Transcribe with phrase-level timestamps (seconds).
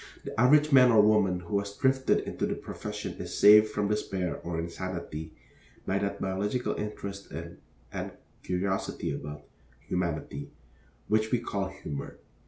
[0.23, 4.37] The average man or woman who has drifted into the profession is saved from despair
[4.37, 5.31] or insanity
[5.85, 7.59] by that biological interest in,
[7.93, 8.09] and
[8.41, 9.43] curiosity about,
[9.87, 10.49] humanity,
[11.07, 12.17] which we call humor.